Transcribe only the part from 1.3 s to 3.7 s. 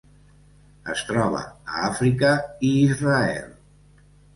a Àfrica i Israel.